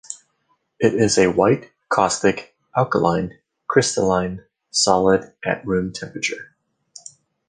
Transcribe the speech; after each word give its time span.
It 0.79 0.95
is 0.95 1.19
a 1.19 1.27
white, 1.31 1.69
caustic, 1.89 2.55
alkaline, 2.75 3.37
crystalline 3.67 4.43
solid 4.71 5.31
at 5.45 5.63
room 5.63 5.93
temperature. 5.93 6.55